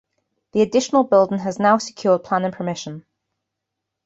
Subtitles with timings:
[0.51, 3.05] This additional building has now secured planning permission.